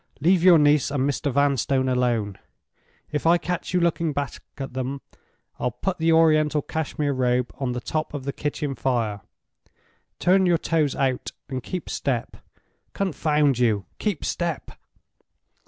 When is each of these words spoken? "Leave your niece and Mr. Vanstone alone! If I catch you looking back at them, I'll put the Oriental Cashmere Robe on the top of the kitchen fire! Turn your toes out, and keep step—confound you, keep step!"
"Leave 0.19 0.41
your 0.43 0.57
niece 0.57 0.89
and 0.89 1.07
Mr. 1.07 1.31
Vanstone 1.31 1.87
alone! 1.87 2.39
If 3.11 3.27
I 3.27 3.37
catch 3.37 3.71
you 3.71 3.79
looking 3.79 4.13
back 4.13 4.41
at 4.57 4.73
them, 4.73 4.99
I'll 5.59 5.69
put 5.69 5.99
the 5.99 6.11
Oriental 6.11 6.63
Cashmere 6.63 7.13
Robe 7.13 7.53
on 7.59 7.73
the 7.73 7.81
top 7.81 8.15
of 8.15 8.23
the 8.23 8.33
kitchen 8.33 8.73
fire! 8.73 9.21
Turn 10.17 10.47
your 10.47 10.57
toes 10.57 10.95
out, 10.95 11.29
and 11.49 11.61
keep 11.61 11.87
step—confound 11.87 13.59
you, 13.59 13.85
keep 13.99 14.25
step!" 14.25 14.71